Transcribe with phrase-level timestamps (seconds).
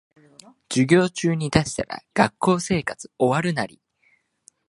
[0.67, 3.79] 授業中に出したら学生生活終わるナリ